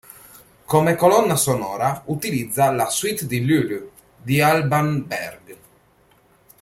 Come 0.65 0.95
colonna 0.95 1.35
sonora 1.35 2.01
utilizza 2.07 2.71
"La 2.71 2.89
suite 2.89 3.27
di 3.27 3.45
Lulu" 3.45 3.91
di 4.19 4.41
Alban 4.41 5.05
Berg. 5.05 5.57